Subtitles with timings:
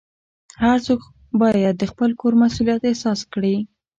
[0.63, 1.01] هر څوک
[1.41, 3.55] باید د خپل کور مسؤلیت احساس کړي.